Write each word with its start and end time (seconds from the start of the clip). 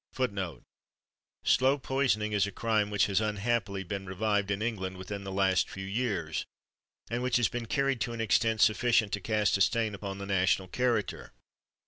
Slow 1.43 1.77
poisoning 1.77 2.31
is 2.31 2.47
a 2.47 2.51
crime 2.51 2.89
which 2.89 3.05
has 3.05 3.21
unhappily 3.21 3.83
been 3.83 4.07
revived 4.07 4.49
in 4.49 4.59
England 4.63 4.97
within 4.97 5.23
the 5.25 5.31
last 5.31 5.69
few 5.69 5.85
years, 5.85 6.43
and 7.11 7.21
which 7.21 7.37
has 7.37 7.49
been 7.49 7.67
carried 7.67 8.01
to 8.01 8.13
an 8.13 8.19
extent 8.19 8.61
sufficient 8.61 9.11
to 9.11 9.21
cast 9.21 9.57
a 9.57 9.61
stain 9.61 9.93
upon 9.93 10.17
the 10.17 10.25
national 10.25 10.69
character. 10.69 11.33